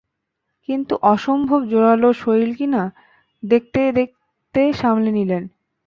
[0.69, 2.83] কিন্তু অসম্ভব জোরালো শরীর কিনা,
[3.43, 5.43] দেখতে দেখতে সামলে নিলেন।